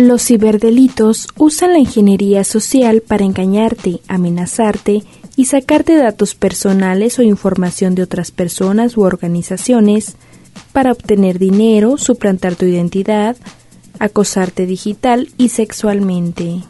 [0.00, 5.02] Los ciberdelitos usan la ingeniería social para engañarte, amenazarte
[5.36, 10.16] y sacarte datos personales o información de otras personas u organizaciones
[10.72, 13.36] para obtener dinero, suplantar tu identidad,
[13.98, 16.62] acosarte digital y sexualmente.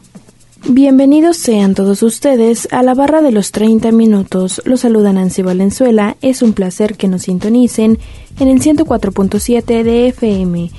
[0.68, 4.60] Bienvenidos sean todos ustedes a la barra de los 30 minutos.
[4.64, 6.16] Los saluda Nancy Valenzuela.
[6.20, 8.00] Es un placer que nos sintonicen
[8.40, 10.70] en el 104.7 de FM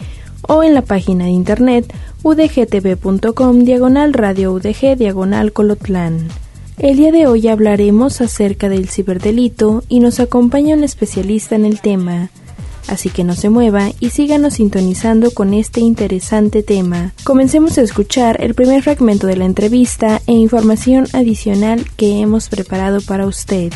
[0.48, 6.28] o en la página de internet udgtv.com diagonal radio udg diagonal colotlán.
[6.78, 11.80] El día de hoy hablaremos acerca del ciberdelito y nos acompaña un especialista en el
[11.80, 12.32] tema.
[12.88, 17.14] Así que no se mueva y síganos sintonizando con este interesante tema.
[17.24, 23.00] Comencemos a escuchar el primer fragmento de la entrevista e información adicional que hemos preparado
[23.02, 23.72] para usted.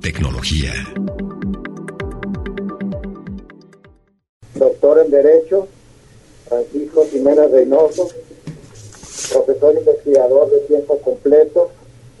[0.00, 0.72] Tecnología.
[4.58, 5.68] Doctor en Derecho,
[6.48, 8.08] Francisco Jiménez Reynoso,
[9.32, 11.70] profesor investigador de tiempo completo,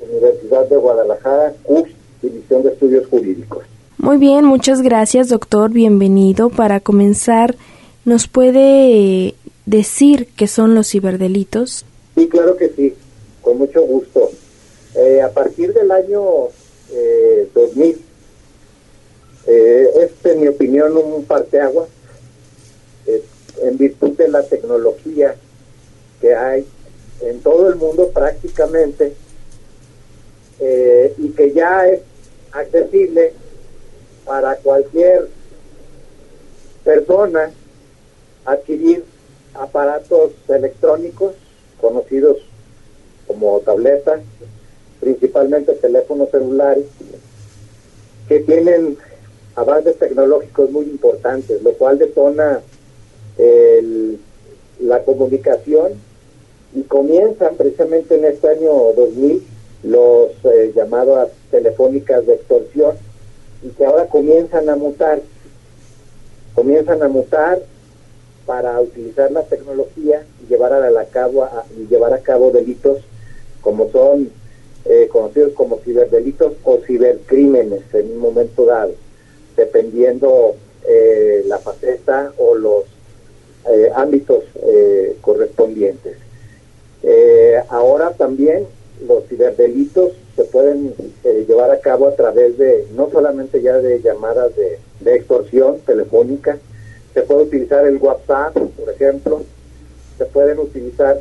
[0.00, 1.88] Universidad de Guadalajara, CUS,
[2.22, 3.64] División de Estudios Jurídicos.
[3.98, 6.50] Muy bien, muchas gracias doctor, bienvenido.
[6.50, 7.56] Para comenzar,
[8.04, 9.34] ¿nos puede
[9.66, 11.84] decir qué son los ciberdelitos?
[12.14, 12.94] Sí, claro que sí,
[13.42, 14.30] con mucho gusto.
[14.94, 16.22] Eh, a partir del año
[16.92, 17.98] eh, 2000,
[19.46, 21.97] eh, es en mi opinión un parteaguas eh,
[23.62, 25.34] en virtud de la tecnología
[26.20, 26.66] que hay
[27.20, 29.14] en todo el mundo prácticamente
[30.60, 32.00] eh, y que ya es
[32.52, 33.32] accesible
[34.24, 35.28] para cualquier
[36.84, 37.50] persona
[38.44, 39.04] adquirir
[39.54, 41.34] aparatos electrónicos
[41.80, 42.38] conocidos
[43.26, 44.20] como tabletas,
[45.00, 46.86] principalmente teléfonos celulares,
[48.26, 48.96] que tienen
[49.54, 52.60] avances tecnológicos muy importantes, lo cual detona
[53.78, 54.18] el,
[54.80, 55.92] la comunicación
[56.74, 59.42] y comienzan precisamente en este año 2000
[59.84, 62.96] los eh, llamadas telefónicas de extorsión
[63.62, 65.20] y que ahora comienzan a mutar,
[66.54, 67.60] comienzan a mutar
[68.46, 71.48] para utilizar la tecnología y llevar a, la cabo,
[71.90, 72.98] llevar a cabo delitos
[73.60, 74.30] como son
[74.84, 78.94] eh, conocidos como ciberdelitos o cibercrímenes en un momento dado,
[79.56, 80.54] dependiendo
[80.86, 82.84] eh, la faceta o los
[83.66, 86.16] eh, ámbitos eh, correspondientes.
[87.02, 88.66] Eh, ahora también
[89.06, 90.94] los ciberdelitos se pueden
[91.46, 94.78] llevar a cabo a través de, no solamente ya de llamadas de,
[95.14, 96.58] extorsión telefónica,
[97.14, 99.42] se puede utilizar el WhatsApp, por ejemplo,
[100.18, 101.20] se pueden utilizar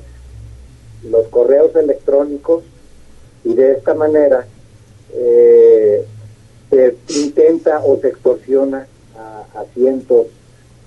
[1.10, 2.64] los correos electrónicos
[3.44, 4.46] y de esta manera
[5.14, 6.06] eh,
[6.70, 8.88] se intenta o se extorsiona
[9.56, 10.28] a cientos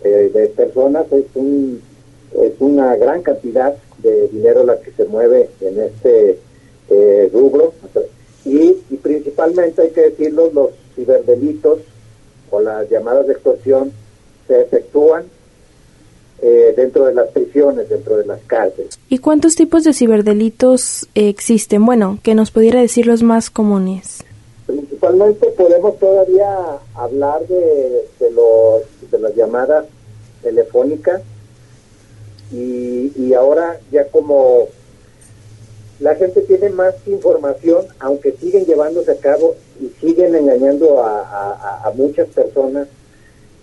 [0.05, 1.81] eh, de personas, es, un,
[2.33, 6.38] es una gran cantidad de dinero la que se mueve en este
[6.88, 7.75] eh, rubro
[8.44, 11.81] y, y principalmente hay que decirlo, los ciberdelitos
[12.50, 13.93] o las llamadas de extorsión
[14.47, 15.25] se efectúan
[16.43, 18.99] eh, dentro de las prisiones, dentro de las cárceles.
[19.09, 21.84] ¿Y cuántos tipos de ciberdelitos eh, existen?
[21.84, 24.25] Bueno, que nos pudiera decir los más comunes.
[24.66, 29.87] Principalmente podemos todavía hablar de, de, los, de las llamadas
[30.43, 31.22] telefónicas
[32.53, 34.69] y, y ahora ya como
[36.00, 41.91] la gente tiene más información, aunque siguen llevándose a cabo y siguen engañando a, a,
[41.93, 42.88] muchas personas,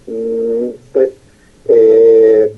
[0.05, 1.09] mmm, pues
[1.67, 2.53] eh,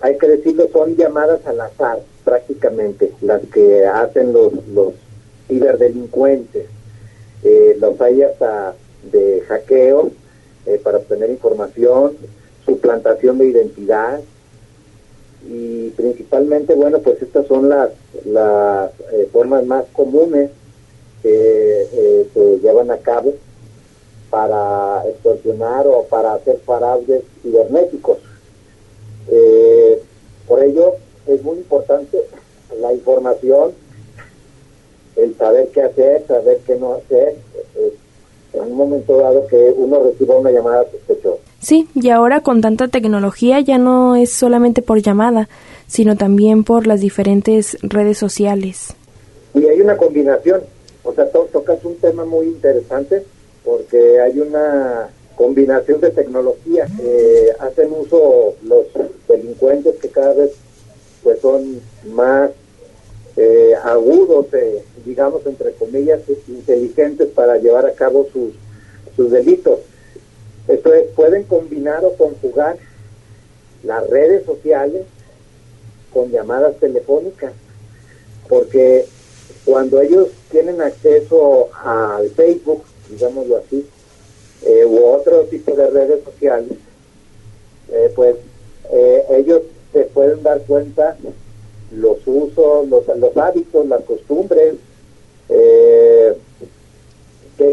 [0.00, 4.94] hay que decirlo, son llamadas al azar prácticamente las que hacen los, los
[5.46, 6.66] ciberdelincuentes.
[7.44, 8.74] Eh, los hay hasta
[9.12, 10.10] de hackeo
[10.68, 12.12] eh, para obtener información,
[12.64, 14.20] suplantación de identidad
[15.48, 17.90] y principalmente, bueno, pues estas son las,
[19.12, 20.50] eh, formas más comunes
[21.22, 23.34] que se llevan a cabo
[24.30, 28.18] para extorsionar o para hacer fraudes cibernéticos.
[29.30, 30.02] Eh,
[30.46, 30.94] por ello
[31.26, 32.18] es muy importante
[32.80, 33.72] la información,
[35.16, 37.36] el saber qué hacer, saber qué no hacer,
[37.76, 37.94] eh,
[38.58, 41.42] en un momento dado que uno reciba una llamada sospechosa.
[41.60, 45.48] Sí, y ahora con tanta tecnología ya no es solamente por llamada,
[45.86, 48.94] sino también por las diferentes redes sociales.
[49.54, 50.62] Y hay una combinación,
[51.02, 53.24] o sea, tocas un tema muy interesante
[53.64, 56.86] porque hay una combinación de tecnología.
[57.02, 58.86] Eh, hacen uso los
[59.28, 60.52] delincuentes que cada vez
[61.22, 61.80] pues son
[62.12, 62.50] más
[63.38, 68.52] eh, agudos, eh, digamos, entre comillas, inteligentes para llevar a cabo sus,
[69.14, 69.78] sus delitos.
[70.66, 72.76] Esto es, pueden combinar o conjugar
[73.84, 75.06] las redes sociales
[76.12, 77.52] con llamadas telefónicas,
[78.48, 79.06] porque
[79.64, 83.86] cuando ellos tienen acceso al Facebook, digámoslo así,
[84.62, 86.78] eh, u otro tipo de redes sociales,
[87.90, 88.36] eh, pues
[88.90, 89.62] eh, ellos
[89.92, 91.16] se pueden dar cuenta
[91.92, 94.74] los usos, los, los hábitos, las costumbres,
[95.48, 96.34] qué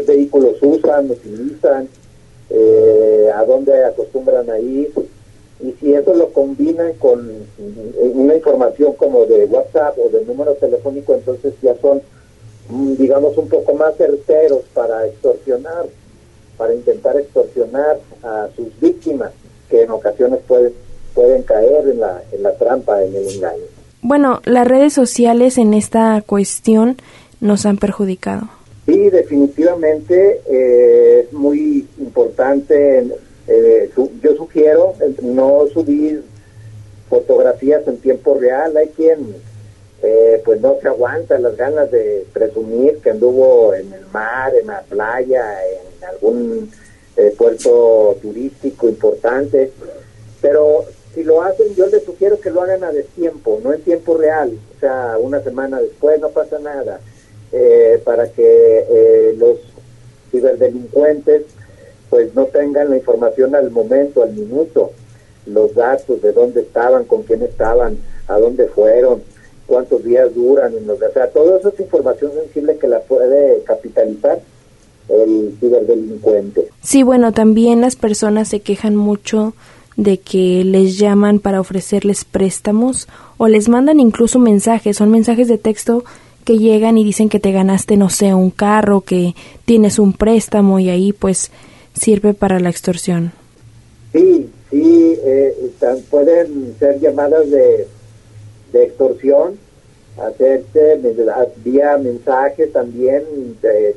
[0.06, 1.88] vehículos usan, utilizan,
[3.34, 4.92] a dónde acostumbran a ir,
[5.60, 7.30] y si eso lo combinan con
[8.14, 12.02] una información como de WhatsApp o de número telefónico, entonces ya son,
[12.68, 15.86] mm, digamos, un poco más certeros para extorsionar
[16.56, 19.32] para intentar extorsionar a sus víctimas,
[19.68, 20.72] que en ocasiones pueden,
[21.14, 23.64] pueden caer en la, en la trampa, en el engaño.
[24.08, 26.96] Bueno, las redes sociales en esta cuestión
[27.40, 28.48] nos han perjudicado.
[28.86, 33.04] Sí, definitivamente eh, es muy importante.
[33.48, 33.90] Eh,
[34.22, 36.22] yo sugiero no subir
[37.10, 38.76] fotografías en tiempo real.
[38.76, 39.34] Hay quien
[40.04, 44.68] eh, pues no se aguanta las ganas de presumir que anduvo en el mar, en
[44.68, 46.70] la playa, en algún
[47.16, 49.72] eh, puerto turístico importante,
[50.40, 50.84] pero
[51.16, 54.52] si lo hacen yo les sugiero que lo hagan a destiempo, no en tiempo real,
[54.76, 57.00] o sea, una semana después no pasa nada,
[57.52, 59.56] eh, para que los
[60.30, 61.44] ciberdelincuentes
[62.10, 64.92] pues no tengan la información al momento, al minuto,
[65.46, 67.96] los datos de dónde estaban, con quién estaban,
[68.28, 69.22] a dónde fueron,
[69.66, 73.62] cuántos días duran, en los, o sea, toda esa es información sensible que la puede
[73.64, 74.38] capitalizar
[75.08, 76.68] el ciberdelincuente.
[76.82, 79.54] Sí, bueno, también las personas se quejan mucho
[79.96, 83.08] de que les llaman para ofrecerles préstamos
[83.38, 86.04] o les mandan incluso mensajes, son mensajes de texto
[86.44, 89.34] que llegan y dicen que te ganaste, no sé, un carro, que
[89.64, 91.50] tienes un préstamo y ahí pues
[91.94, 93.32] sirve para la extorsión.
[94.12, 95.54] Sí, sí, eh,
[96.10, 97.88] pueden ser llamadas de,
[98.72, 99.58] de extorsión
[100.18, 100.98] hacerse
[101.62, 103.22] vía mensaje también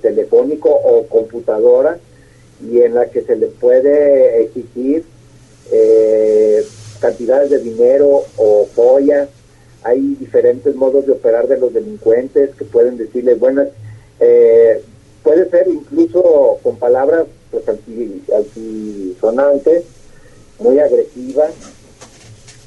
[0.01, 1.97] telefónico o computadora
[2.61, 5.05] y en la que se les puede exigir
[5.71, 6.65] eh,
[6.99, 9.29] cantidades de dinero o joyas.
[9.83, 13.65] Hay diferentes modos de operar de los delincuentes que pueden decirles, bueno,
[14.19, 14.83] eh,
[15.23, 19.83] puede ser incluso con palabras pues altisonantes,
[20.59, 21.51] muy agresivas,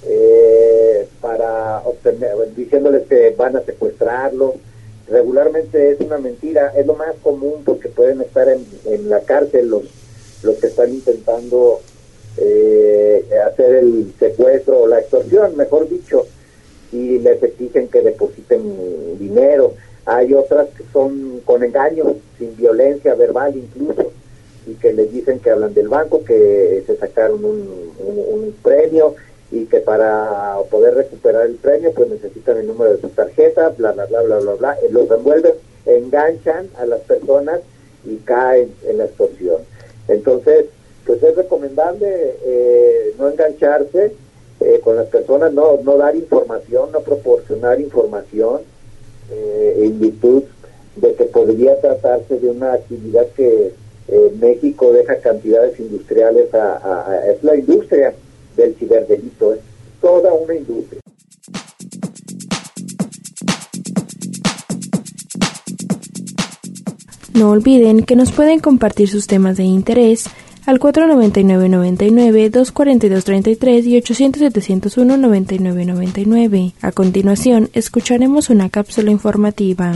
[0.04, 4.56] eh, para obtener, diciéndoles que van a secuestrarlo.
[5.08, 9.68] Regularmente es una mentira, es lo más común porque pueden estar en, en la cárcel
[9.68, 9.82] los,
[10.42, 11.80] los que están intentando
[12.38, 16.26] eh, hacer el secuestro o la extorsión, mejor dicho,
[16.92, 19.74] y les exigen que depositen dinero.
[20.04, 24.12] Hay otras que son con engaño, sin violencia verbal incluso,
[24.66, 29.14] y que les dicen que hablan del banco, que se sacaron un, un premio
[29.50, 33.92] y que para poder recuperar el premio pues necesitan el número de su tarjeta, bla,
[33.92, 35.52] bla, bla, bla, bla, bla, los envuelven,
[35.84, 37.60] enganchan a las personas
[38.04, 39.58] y caen en la extorsión.
[40.08, 40.66] Entonces,
[41.04, 44.12] pues es recomendable eh, no engancharse
[44.60, 48.60] eh, con las personas, no, no dar información, no proporcionar información
[49.30, 50.44] eh, en virtud
[50.96, 53.72] de que podría tratarse de una actividad que
[54.38, 58.12] México deja cantidades industriales a, es la industria
[58.56, 59.54] del ciberdelito.
[59.54, 59.60] Es
[60.02, 61.00] toda una industria.
[67.34, 70.26] No olviden que nos pueden compartir sus temas de interés
[70.66, 76.74] al 499-99, 242-33 y 800-701-9999.
[76.80, 79.94] A continuación, escucharemos una cápsula informativa.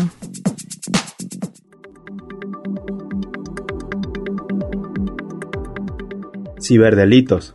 [6.61, 7.55] Ciberdelitos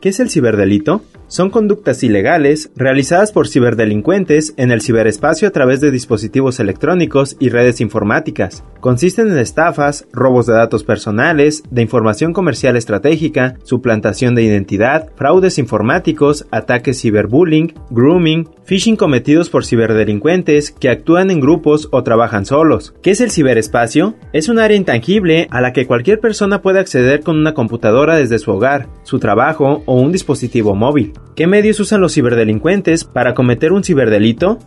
[0.00, 1.02] ¿Qué es el ciberdelito?
[1.28, 7.50] Son conductas ilegales realizadas por ciberdelincuentes en el ciberespacio a través de dispositivos electrónicos y
[7.50, 8.64] redes informáticas.
[8.80, 15.58] Consisten en estafas, robos de datos personales, de información comercial estratégica, suplantación de identidad, fraudes
[15.58, 22.94] informáticos, ataques ciberbullying, grooming, phishing cometidos por ciberdelincuentes que actúan en grupos o trabajan solos.
[23.02, 24.14] ¿Qué es el ciberespacio?
[24.32, 28.38] Es un área intangible a la que cualquier persona puede acceder con una computadora desde
[28.38, 31.12] su hogar, su trabajo o un dispositivo móvil.
[31.34, 34.58] ¿Qué medios usan los ciberdelincuentes para cometer un ciberdelito?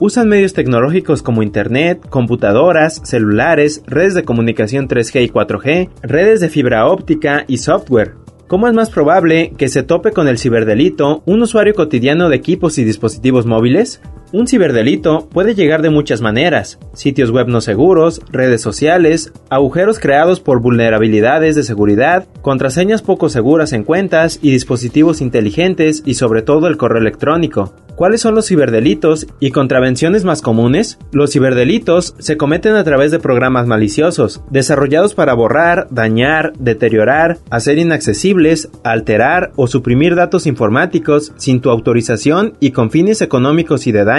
[0.00, 6.48] Usan medios tecnológicos como Internet, computadoras, celulares, redes de comunicación 3G y 4G, redes de
[6.48, 8.14] fibra óptica y software.
[8.46, 12.78] ¿Cómo es más probable que se tope con el ciberdelito un usuario cotidiano de equipos
[12.78, 14.00] y dispositivos móviles?
[14.30, 20.40] Un ciberdelito puede llegar de muchas maneras, sitios web no seguros, redes sociales, agujeros creados
[20.40, 26.68] por vulnerabilidades de seguridad, contraseñas poco seguras en cuentas y dispositivos inteligentes y sobre todo
[26.68, 27.72] el correo electrónico.
[27.98, 30.98] ¿Cuáles son los ciberdelitos y contravenciones más comunes?
[31.10, 37.78] Los ciberdelitos se cometen a través de programas maliciosos, desarrollados para borrar, dañar, deteriorar, hacer
[37.78, 44.04] inaccesibles, alterar o suprimir datos informáticos sin tu autorización y con fines económicos y de
[44.04, 44.17] daño.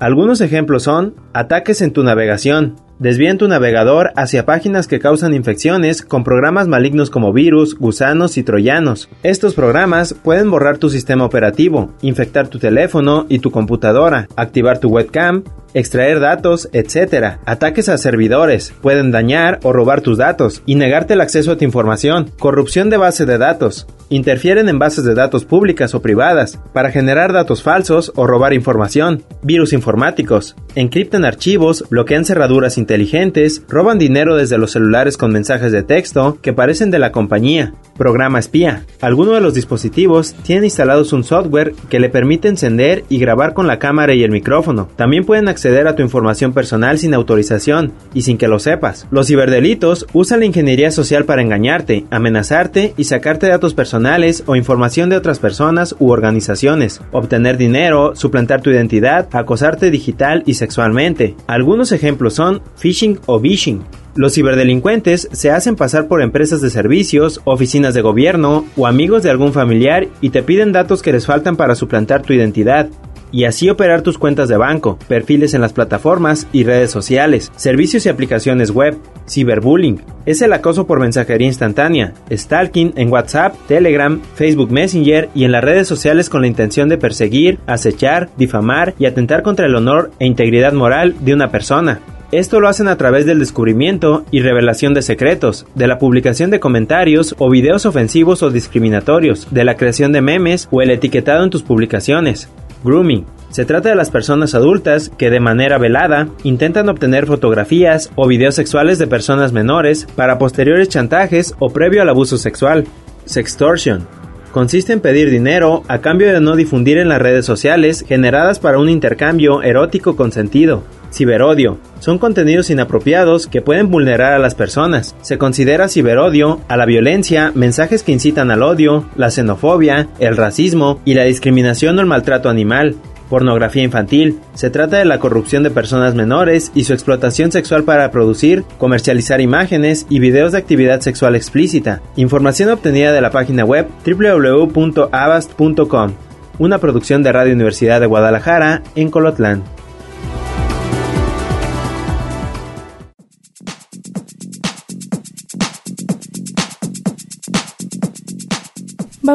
[0.00, 6.00] Algunos ejemplos son ataques en tu navegación, Desvían tu navegador hacia páginas que causan infecciones
[6.00, 9.08] con programas malignos como virus, gusanos y troyanos.
[9.24, 14.90] Estos programas pueden borrar tu sistema operativo, infectar tu teléfono y tu computadora, activar tu
[14.90, 15.42] webcam,
[15.74, 17.38] extraer datos, etc.
[17.44, 21.64] Ataques a servidores, pueden dañar o robar tus datos y negarte el acceso a tu
[21.64, 22.30] información.
[22.38, 23.86] Corrupción de base de datos.
[24.10, 29.22] Interfieren en bases de datos públicas o privadas para generar datos falsos o robar información.
[29.42, 30.54] Virus informáticos.
[30.76, 36.52] Encriptan archivos, bloquean cerraduras inteligentes, roban dinero desde los celulares con mensajes de texto que
[36.52, 37.74] parecen de la compañía.
[37.96, 38.84] Programa espía.
[39.00, 43.66] Algunos de los dispositivos tienen instalados un software que le permite encender y grabar con
[43.66, 44.88] la cámara y el micrófono.
[44.96, 49.06] También pueden acceder a tu información personal sin autorización y sin que lo sepas.
[49.10, 55.08] Los ciberdelitos usan la ingeniería social para engañarte, amenazarte y sacarte datos personales o información
[55.08, 61.34] de otras personas u organizaciones, obtener dinero, suplantar tu identidad, acosarte digital y sexualmente.
[61.46, 63.82] Algunos ejemplos son phishing o vishing.
[64.16, 69.30] Los ciberdelincuentes se hacen pasar por empresas de servicios, oficinas de gobierno o amigos de
[69.30, 72.88] algún familiar y te piden datos que les faltan para suplantar tu identidad
[73.34, 78.06] y así operar tus cuentas de banco, perfiles en las plataformas y redes sociales, servicios
[78.06, 78.96] y aplicaciones web.
[79.28, 85.50] Ciberbullying es el acoso por mensajería instantánea, stalking en WhatsApp, Telegram, Facebook Messenger y en
[85.50, 90.12] las redes sociales con la intención de perseguir, acechar, difamar y atentar contra el honor
[90.20, 92.00] e integridad moral de una persona.
[92.30, 96.58] Esto lo hacen a través del descubrimiento y revelación de secretos, de la publicación de
[96.58, 101.50] comentarios o videos ofensivos o discriminatorios, de la creación de memes o el etiquetado en
[101.50, 102.48] tus publicaciones.
[102.84, 103.26] Grooming.
[103.50, 108.54] Se trata de las personas adultas que de manera velada intentan obtener fotografías o videos
[108.54, 112.84] sexuales de personas menores para posteriores chantajes o previo al abuso sexual.
[113.24, 114.06] Sextortion.
[114.52, 118.78] Consiste en pedir dinero a cambio de no difundir en las redes sociales generadas para
[118.78, 120.84] un intercambio erótico consentido.
[121.14, 121.78] Ciberodio.
[122.00, 125.14] Son contenidos inapropiados que pueden vulnerar a las personas.
[125.22, 131.00] Se considera ciberodio a la violencia, mensajes que incitan al odio, la xenofobia, el racismo
[131.04, 132.96] y la discriminación o el maltrato animal.
[133.30, 134.40] Pornografía infantil.
[134.54, 139.40] Se trata de la corrupción de personas menores y su explotación sexual para producir, comercializar
[139.40, 142.02] imágenes y videos de actividad sexual explícita.
[142.16, 146.12] Información obtenida de la página web www.avast.com.
[146.58, 149.62] Una producción de Radio Universidad de Guadalajara en Colotlán.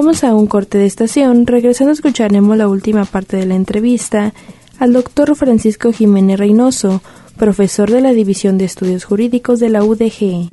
[0.01, 1.45] Vamos a un corte de estación.
[1.45, 4.33] Regresando escucharemos la última parte de la entrevista
[4.79, 7.01] al doctor Francisco Jiménez Reynoso,
[7.35, 10.51] profesor de la División de Estudios Jurídicos de la UDG.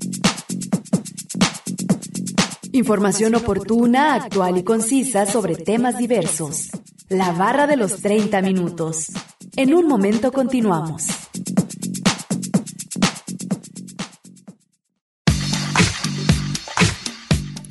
[2.72, 6.70] Información oportuna, actual y concisa sobre temas diversos.
[7.08, 9.12] La barra de los 30 minutos.
[9.54, 11.25] En un momento continuamos.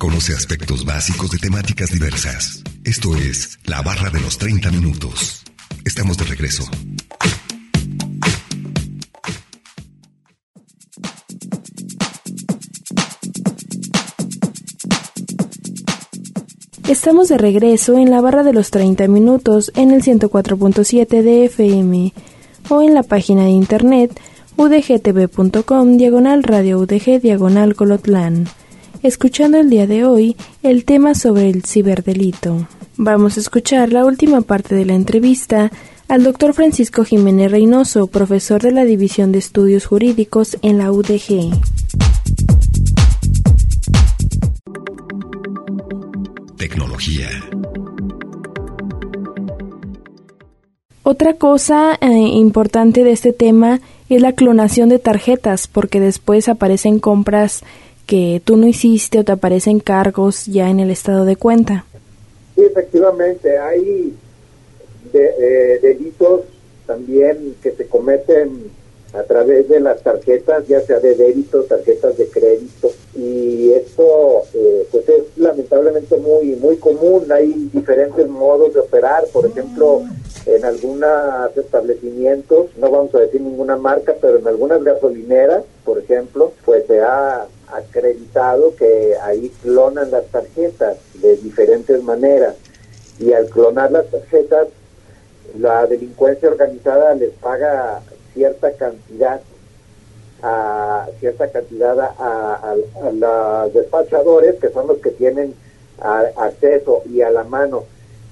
[0.06, 2.62] Conoce aspectos básicos de temáticas diversas.
[2.84, 5.42] Esto es La Barra de los 30 Minutos.
[5.84, 6.62] Estamos de regreso.
[16.88, 22.12] Estamos de regreso en la barra de los 30 minutos en el 104.7 de FM
[22.68, 24.20] o en la página de internet
[24.56, 28.46] udgtv.com diagonal radio udg diagonal colotlán
[29.02, 32.66] escuchando el día de hoy el tema sobre el ciberdelito.
[32.96, 35.70] Vamos a escuchar la última parte de la entrevista
[36.08, 41.50] al doctor Francisco Jiménez Reynoso, profesor de la División de Estudios Jurídicos en la UDG.
[46.56, 47.28] Tecnología.
[51.02, 56.98] Otra cosa eh, importante de este tema es la clonación de tarjetas, porque después aparecen
[56.98, 57.62] compras
[58.06, 61.84] que tú no hiciste o te aparecen cargos ya en el estado de cuenta.
[62.54, 64.14] Sí, efectivamente, hay
[65.12, 66.42] eh, delitos
[66.86, 68.70] también que se cometen
[69.12, 74.86] a través de las tarjetas, ya sea de débito, tarjetas de crédito, y esto eh,
[74.90, 77.30] pues es lamentablemente muy muy común.
[77.32, 80.02] Hay diferentes modos de operar, por ejemplo,
[80.44, 86.52] en algunos establecimientos, no vamos a decir ninguna marca, pero en algunas gasolineras, por ejemplo,
[86.64, 92.54] pues se ha acreditado que ahí clonan las tarjetas de diferentes maneras.
[93.18, 94.68] Y al clonar las tarjetas
[95.58, 98.00] la delincuencia organizada les paga
[98.34, 99.40] cierta cantidad
[100.42, 102.74] a cierta cantidad a,
[103.12, 105.54] los despachadores que son los que tienen
[105.98, 107.84] acceso y a la mano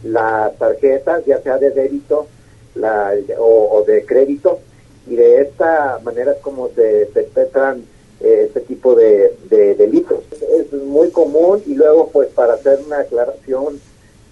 [0.02, 2.26] las tarjetas ya sea de débito
[2.74, 4.58] la, o, de crédito
[5.06, 7.84] y de esta manera es como se perpetran
[8.20, 10.20] este tipo de, de delitos
[10.58, 13.80] es muy común y luego pues para hacer una aclaración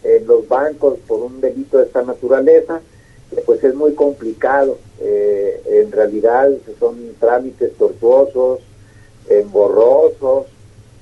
[0.04, 2.80] en los bancos por un delito de esta naturaleza,
[3.46, 4.78] pues es muy complicado.
[5.00, 8.60] Eh, en realidad son trámites tortuosos,
[9.28, 10.46] emborrosos,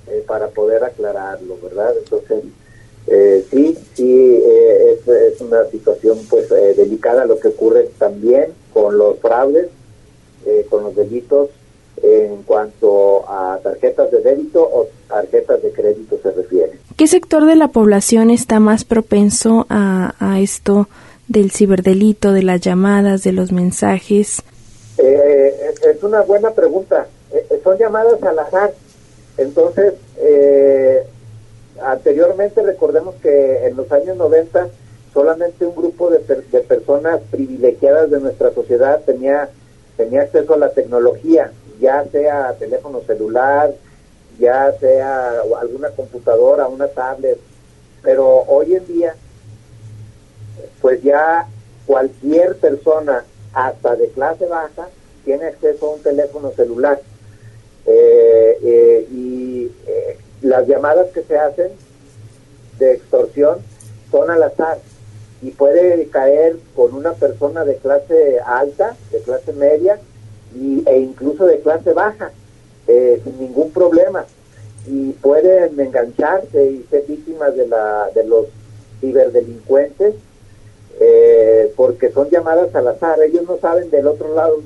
[0.09, 1.95] eh, para poder aclararlo, ¿verdad?
[1.99, 2.45] Entonces,
[3.07, 9.19] eh, sí, sí, es, es, una situación pues delicada lo que ocurre también con los
[9.19, 9.69] fraudes,
[10.69, 11.51] con los delitos
[12.03, 16.73] en cuanto a tarjetas de débito o tarjetas de crédito se refiere.
[16.97, 20.89] ¿Qué sector de la población está más propenso a, esto
[21.29, 24.43] del ciberdelito, de las llamadas, de los mensajes?
[24.99, 25.55] Eh,
[25.91, 27.07] es una buena pregunta.
[27.33, 28.75] Eh, eh, son llamadas al azar.
[29.39, 29.95] Entonces,
[31.83, 34.69] anteriormente recordemos que en los años 90
[35.15, 39.49] solamente un grupo de, de personas privilegiadas de nuestra sociedad tenía,
[39.97, 43.75] tenía acceso a la tecnología ya sea teléfono celular,
[44.39, 47.39] ya sea alguna computadora, una tablet,
[48.03, 49.15] pero hoy en día,
[50.81, 51.47] pues ya
[51.87, 54.89] cualquier persona, hasta de clase baja,
[55.25, 57.01] tiene acceso a un teléfono celular.
[57.87, 61.71] Eh, eh, y eh, las llamadas que se hacen
[62.79, 63.59] de extorsión
[64.11, 64.79] son al azar
[65.43, 69.99] y puede caer con una persona de clase alta, de clase media,
[70.55, 72.33] y, e incluso de clase baja,
[72.87, 74.25] eh, sin ningún problema.
[74.87, 78.47] Y pueden engancharse y ser víctimas de, la, de los
[79.01, 80.15] ciberdelincuentes
[80.99, 83.21] eh, porque son llamadas al azar.
[83.23, 84.61] Ellos no saben del otro lado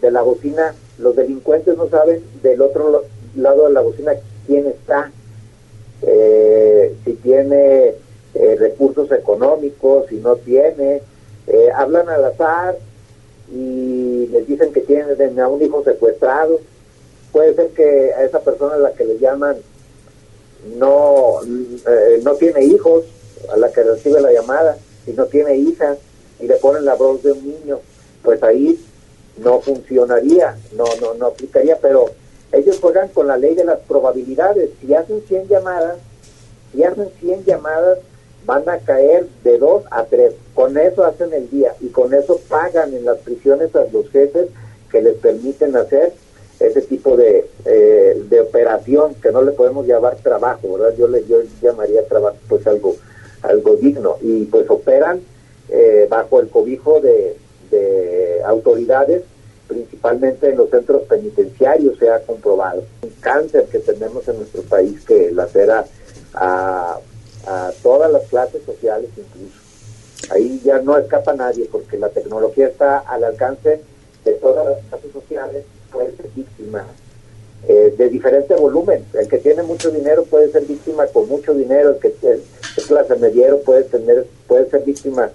[0.00, 3.04] de la bocina, los delincuentes no saben del otro
[3.36, 4.12] lado de la bocina
[4.46, 5.10] quién está,
[6.02, 7.94] eh, si tiene
[8.58, 11.02] recursos económicos, si no tiene.
[11.74, 12.76] hablan al azar,
[13.52, 16.60] y les dicen que tienen a un hijo secuestrado.
[17.32, 19.56] Puede ser que a esa persona a la que le llaman
[20.76, 23.04] no, eh, no tiene hijos,
[23.52, 25.98] a la que recibe la llamada, y no tiene hijas,
[26.40, 27.80] y le ponen la voz de un niño,
[28.22, 28.78] pues ahí
[29.38, 32.06] no funcionaría, no, no, no aplicaría, pero
[32.52, 34.70] ellos juegan con la ley de las probabilidades.
[34.80, 35.98] Si hacen 100 llamadas,
[36.72, 37.98] si hacen 100 llamadas,
[38.48, 40.32] van a caer de dos a tres.
[40.54, 44.48] Con eso hacen el día y con eso pagan en las prisiones a los jefes
[44.90, 46.14] que les permiten hacer
[46.58, 50.96] ese tipo de, eh, de operación que no le podemos llamar trabajo, ¿verdad?
[50.98, 52.96] Yo le yo llamaría trabajo pues algo
[53.42, 55.20] algo digno y pues operan
[55.68, 57.36] eh, bajo el cobijo de,
[57.70, 59.24] de autoridades
[59.68, 65.04] principalmente en los centros penitenciarios se ha comprobado un cáncer que tenemos en nuestro país
[65.04, 65.84] que lacera
[66.34, 66.98] a
[67.46, 69.68] a todas las clases sociales incluso.
[70.30, 73.80] Ahí ya no escapa nadie porque la tecnología está al alcance
[74.24, 76.84] de todas las clases sociales, puede ser víctima
[77.66, 79.04] eh, de diferente volumen.
[79.14, 82.40] El que tiene mucho dinero puede ser víctima con mucho dinero, el que es,
[82.86, 85.30] clase mediero puede tener puede ser víctima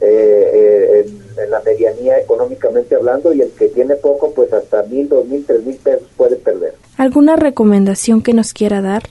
[0.00, 4.82] eh, eh, en, en, la medianía económicamente hablando y el que tiene poco pues hasta
[4.84, 6.74] mil, dos mil, tres mil pesos puede perder.
[6.96, 9.02] ¿Alguna recomendación que nos quiera dar?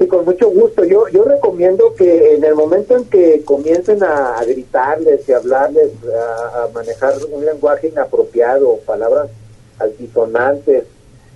[0.00, 0.82] Sí, con mucho gusto.
[0.82, 5.90] Yo, yo recomiendo que en el momento en que comiencen a, gritarles y hablarles,
[6.54, 9.28] a, manejar un lenguaje inapropiado, palabras
[9.78, 10.84] altisonantes,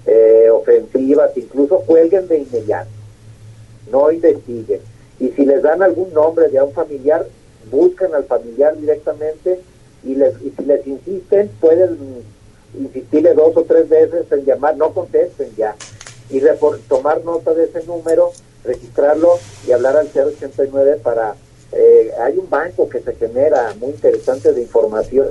[0.07, 2.89] eh, ofensivas, incluso cuelguen de inmediato,
[3.93, 4.81] no investiguen.
[5.21, 7.27] y si les dan algún nombre de un familiar,
[7.71, 9.61] buscan al familiar directamente
[10.05, 11.99] y, les, y si les insisten, pueden
[12.79, 15.77] insistirle dos o tres veces en llamar, no contesten ya,
[16.31, 16.41] y
[16.89, 18.33] tomar nota de ese número,
[18.65, 21.35] registrarlo y hablar al 089 para...
[21.73, 25.29] Eh, hay un banco que se genera muy interesante de información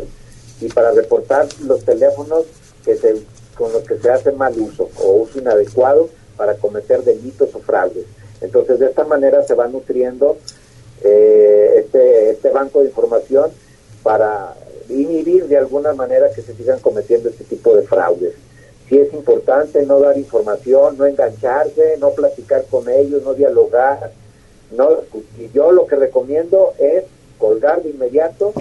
[0.60, 2.44] y para reportar los teléfonos
[2.84, 3.16] que se,
[3.56, 8.06] con los que se hace mal uso o uso inadecuado para cometer delitos o fraudes.
[8.42, 10.38] Entonces, de esta manera se va nutriendo
[11.02, 13.52] eh, este, este banco de información
[14.04, 14.54] para
[14.90, 18.34] inhibir de alguna manera que se sigan cometiendo este tipo de fraudes.
[18.90, 24.12] Sí es importante no dar información, no engancharse, no platicar con ellos, no dialogar.
[24.76, 24.90] No,
[25.40, 27.04] y yo lo que recomiendo es
[27.38, 28.54] colgar de inmediato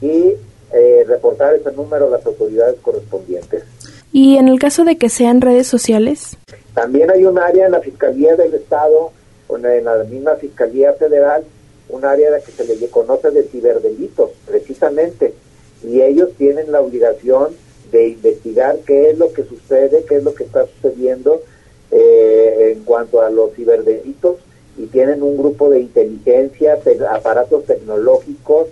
[0.00, 0.34] y
[0.72, 3.64] eh, reportar ese número a las autoridades correspondientes.
[4.12, 6.36] ¿Y en el caso de que sean redes sociales?
[6.74, 9.12] También hay un área en la Fiscalía del Estado,
[9.50, 11.44] en la misma Fiscalía Federal,
[11.88, 15.34] un área que se le conoce de ciberdelitos, precisamente,
[15.82, 17.48] y ellos tienen la obligación
[17.90, 21.42] de investigar qué es lo que sucede, qué es lo que está sucediendo
[21.90, 24.36] eh, en cuanto a los ciberdelitos,
[24.76, 26.78] y tienen un grupo de inteligencia,
[27.10, 28.68] aparatos tecnológicos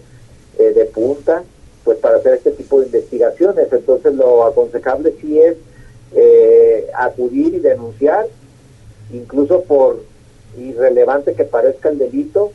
[0.59, 1.43] eh, de punta,
[1.85, 3.67] pues para hacer este tipo de investigaciones.
[3.73, 5.57] Entonces lo aconsejable sí es
[6.15, 8.27] eh, acudir y denunciar,
[9.13, 10.03] incluso por
[10.59, 12.53] irrelevante que parezca el delito,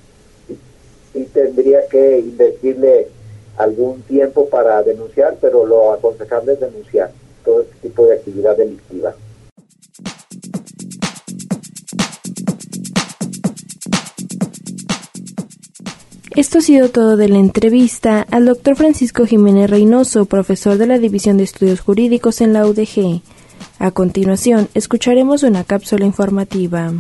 [1.14, 3.10] y tendría que invertirle
[3.62, 7.12] algún tiempo para denunciar, pero lo aconsejable es denunciar
[7.46, 9.14] todo este tipo de actividad delictiva.
[16.36, 20.98] Esto ha sido todo de la entrevista al doctor Francisco Jiménez Reynoso, profesor de la
[20.98, 23.22] División de Estudios Jurídicos en la UDG.
[23.80, 26.94] A continuación, escucharemos una cápsula informativa.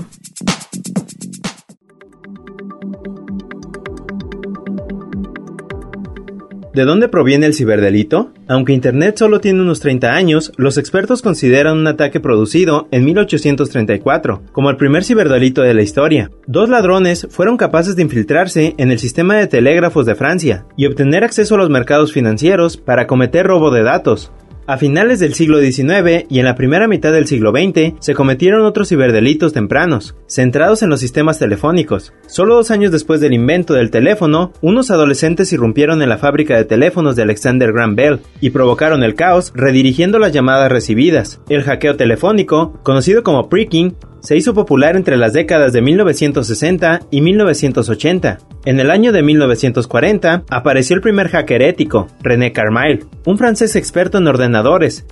[6.73, 8.31] ¿De dónde proviene el ciberdelito?
[8.47, 14.43] Aunque Internet solo tiene unos 30 años, los expertos consideran un ataque producido en 1834
[14.53, 16.31] como el primer ciberdelito de la historia.
[16.47, 21.25] Dos ladrones fueron capaces de infiltrarse en el sistema de telégrafos de Francia y obtener
[21.25, 24.31] acceso a los mercados financieros para cometer robo de datos.
[24.71, 28.63] A finales del siglo XIX y en la primera mitad del siglo XX se cometieron
[28.63, 32.13] otros ciberdelitos tempranos, centrados en los sistemas telefónicos.
[32.25, 36.63] Solo dos años después del invento del teléfono, unos adolescentes irrumpieron en la fábrica de
[36.63, 41.41] teléfonos de Alexander Graham Bell y provocaron el caos redirigiendo las llamadas recibidas.
[41.49, 47.21] El hackeo telefónico, conocido como pricking, se hizo popular entre las décadas de 1960 y
[47.21, 48.37] 1980.
[48.65, 54.19] En el año de 1940 apareció el primer hacker ético, René Carmyle, un francés experto
[54.19, 54.60] en ordenadores,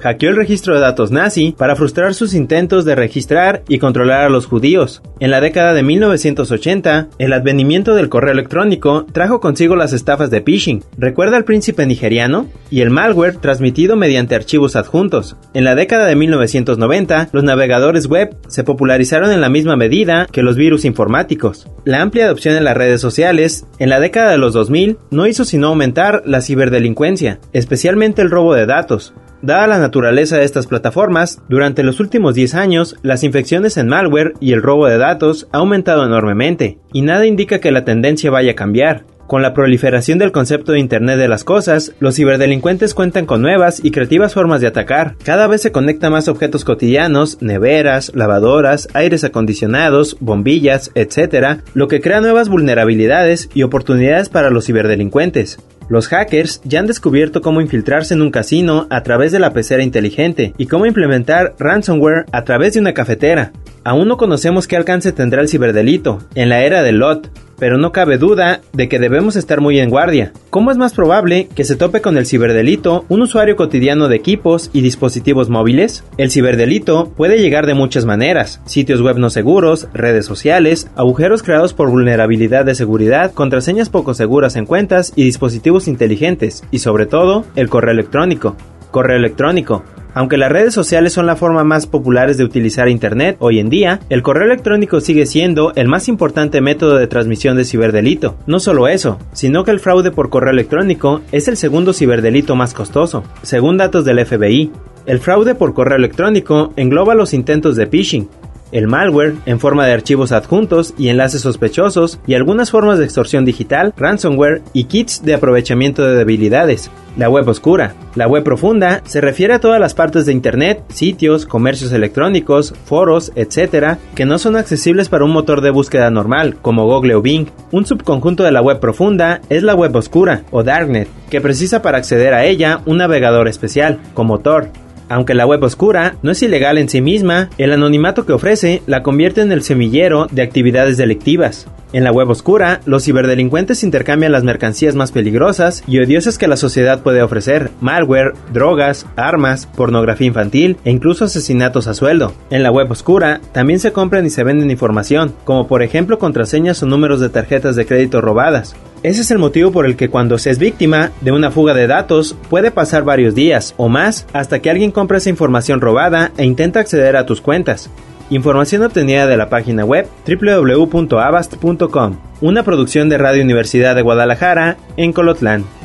[0.02, 4.30] hackeó el registro de datos nazi para frustrar sus intentos de registrar y controlar a
[4.30, 5.02] los judíos.
[5.20, 10.42] En la década de 1980, el advenimiento del correo electrónico trajo consigo las estafas de
[10.42, 10.84] phishing.
[10.98, 12.48] ¿Recuerda al príncipe nigeriano?
[12.70, 15.36] Y el malware transmitido mediante archivos adjuntos.
[15.54, 20.44] En la década de 1990, los navegadores web se popularizaron en la misma medida que
[20.44, 21.68] los virus informáticos.
[21.86, 25.46] La amplia adopción en las redes sociales en la década de los 2000 no hizo
[25.46, 29.14] sino aumentar la ciberdelincuencia, especialmente el robo de datos.
[29.42, 34.34] Dada la naturaleza de estas plataformas, durante los últimos 10 años, las infecciones en malware
[34.42, 38.52] y el robo de datos ha aumentado enormemente, y nada indica que la tendencia vaya
[38.52, 39.06] a cambiar.
[39.28, 43.80] Con la proliferación del concepto de Internet de las Cosas, los ciberdelincuentes cuentan con nuevas
[43.82, 45.16] y creativas formas de atacar.
[45.24, 52.02] Cada vez se conecta más objetos cotidianos, neveras, lavadoras, aires acondicionados, bombillas, etc., lo que
[52.02, 55.60] crea nuevas vulnerabilidades y oportunidades para los ciberdelincuentes.
[55.90, 59.82] Los hackers ya han descubierto cómo infiltrarse en un casino a través de la pecera
[59.82, 63.52] inteligente y cómo implementar ransomware a través de una cafetera.
[63.84, 67.92] Aún no conocemos qué alcance tendrá el ciberdelito en la era del LOT, pero no
[67.92, 70.32] cabe duda de que debemos estar muy en guardia.
[70.50, 74.70] ¿Cómo es más probable que se tope con el ciberdelito un usuario cotidiano de equipos
[74.74, 76.04] y dispositivos móviles?
[76.18, 81.74] El ciberdelito puede llegar de muchas maneras, sitios web no seguros, redes sociales, agujeros creados
[81.74, 87.46] por vulnerabilidad de seguridad, contraseñas poco seguras en cuentas y dispositivos inteligentes, y sobre todo,
[87.56, 88.56] el correo electrónico.
[88.92, 93.60] Correo electrónico, aunque las redes sociales son la forma más populares de utilizar Internet hoy
[93.60, 98.36] en día, el correo electrónico sigue siendo el más importante método de transmisión de ciberdelito.
[98.48, 102.74] No solo eso, sino que el fraude por correo electrónico es el segundo ciberdelito más
[102.74, 104.72] costoso, según datos del FBI.
[105.06, 108.28] El fraude por correo electrónico engloba los intentos de phishing,
[108.72, 113.46] el malware en forma de archivos adjuntos y enlaces sospechosos y algunas formas de extorsión
[113.46, 116.92] digital, ransomware y kits de aprovechamiento de debilidades.
[117.18, 117.96] La web oscura.
[118.16, 123.32] La web profunda se refiere a todas las partes de Internet, sitios, comercios electrónicos, foros,
[123.36, 127.48] etc., que no son accesibles para un motor de búsqueda normal, como Google o Bing.
[127.72, 131.98] Un subconjunto de la web profunda es la web oscura, o Darknet, que precisa para
[131.98, 134.70] acceder a ella un navegador especial, como Tor.
[135.10, 139.04] Aunque la web oscura no es ilegal en sí misma, el anonimato que ofrece la
[139.04, 141.68] convierte en el semillero de actividades delictivas.
[141.92, 146.56] En la web oscura, los ciberdelincuentes intercambian las mercancías más peligrosas y odiosas que la
[146.56, 152.34] sociedad puede ofrecer, malware, drogas, armas, pornografía infantil e incluso asesinatos a sueldo.
[152.52, 156.84] En la web oscura, también se compran y se venden información, como por ejemplo contraseñas
[156.84, 158.76] o números de tarjetas de crédito robadas.
[159.02, 161.88] Ese es el motivo por el que cuando se es víctima de una fuga de
[161.88, 166.44] datos puede pasar varios días o más hasta que alguien compre esa información robada e
[166.44, 167.90] intenta acceder a tus cuentas.
[168.30, 175.14] Información obtenida de la página web www.avast.com, una producción de Radio Universidad de Guadalajara en
[175.14, 175.79] Colotlán.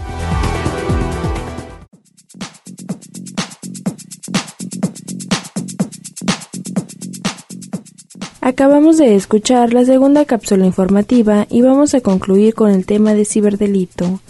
[8.55, 13.25] Acabamos de escuchar la segunda cápsula informativa y vamos a concluir con el tema de
[13.25, 14.21] ciberdelito.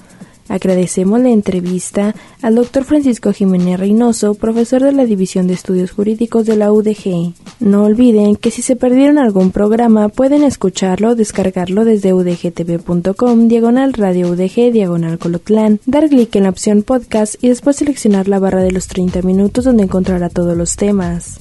[0.49, 6.47] Agradecemos la entrevista al doctor Francisco Jiménez Reynoso, profesor de la División de Estudios Jurídicos
[6.47, 7.35] de la UDG.
[7.61, 13.93] No olviden que si se perdieron algún programa pueden escucharlo o descargarlo desde udgtv.com, diagonal
[13.93, 18.63] radio UDG, diagonal colotlán, dar clic en la opción podcast y después seleccionar la barra
[18.63, 21.41] de los 30 minutos donde encontrará todos los temas.